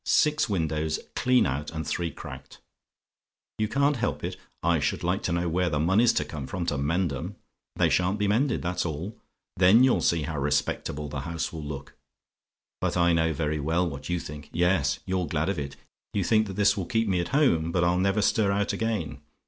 [0.07, 2.57] Six windows clean out, and three cracked!
[3.59, 4.35] "YOU CAN'T HELP IT?
[4.63, 7.35] "I should like to know where the money's to come from to mend 'em!
[7.75, 9.15] They sha'n't be mended, that's all.
[9.57, 11.93] Then you'll see how respectable the house will look.
[12.79, 14.49] But I know very well what you think.
[14.51, 15.75] Yes; you're glad of it.
[16.15, 19.19] You think that this will keep me at home but I'll never stir out again.